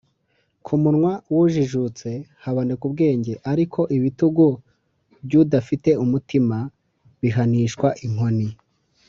[0.65, 2.09] ku munwa w’ujijutse
[2.43, 4.47] haboneka ubwenge, ariko ibitugu
[5.25, 6.57] by’udafite umutima
[7.21, 8.49] bihanishwa inkoni